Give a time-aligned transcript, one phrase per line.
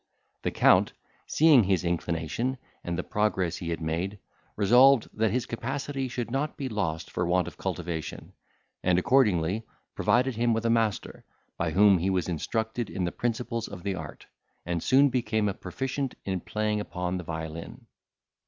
[0.41, 0.93] The Count,
[1.27, 4.17] seeing his inclination, and the progress he had made,
[4.55, 8.33] resolved that his capacity should not be lost for want of cultivation;
[8.81, 11.23] and accordingly provided him with a master,
[11.55, 14.25] by whom he was instructed in the principles of the art,
[14.65, 17.85] and soon became a proficient in playing upon the violin.